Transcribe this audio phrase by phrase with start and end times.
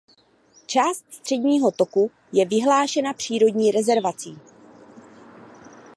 [0.65, 4.37] Část středního toku je vyhlášena přírodní rezervací.